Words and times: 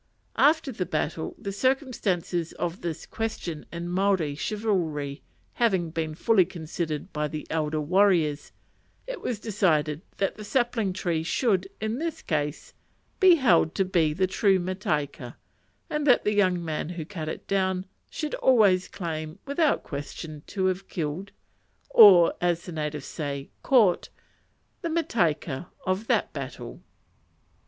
After 0.39 0.71
the 0.71 0.87
battle 0.87 1.35
the 1.37 1.51
circumstances 1.51 2.53
of 2.53 2.81
this 2.81 3.05
question 3.05 3.67
in 3.71 3.87
Maori 3.87 4.33
chivalry 4.33 5.21
having 5.53 5.91
been 5.91 6.15
fully 6.15 6.43
considered 6.43 7.13
by 7.13 7.27
the 7.27 7.45
elder 7.51 7.79
warriors, 7.79 8.51
it 9.05 9.21
was 9.21 9.39
decided 9.39 10.01
that 10.17 10.37
the 10.37 10.43
sapling 10.43 10.91
tree 10.91 11.21
should, 11.21 11.67
in 11.79 11.99
this 11.99 12.23
case, 12.23 12.73
be 13.19 13.35
held 13.35 13.75
to 13.75 13.85
be 13.85 14.11
the 14.11 14.25
true 14.25 14.57
mataika, 14.57 15.35
and 15.87 16.07
that 16.07 16.23
the 16.23 16.33
young 16.33 16.65
man 16.65 16.89
who 16.89 17.05
cut 17.05 17.29
it 17.29 17.45
down 17.47 17.85
should 18.09 18.33
always 18.33 18.87
claim, 18.87 19.37
without 19.45 19.83
question, 19.83 20.41
to 20.47 20.65
have 20.65 20.87
killed, 20.89 21.31
or, 21.91 22.33
as 22.41 22.65
the 22.65 22.71
natives 22.71 23.05
say, 23.05 23.51
"caught," 23.61 24.09
the 24.81 24.89
mataika 24.89 25.67
of 25.85 26.07
that 26.07 26.33
battle. 26.33 26.81